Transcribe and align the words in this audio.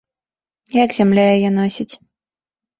Як 0.83 0.89
зямля 1.01 1.25
яе 1.35 1.49
носіць? 1.61 1.89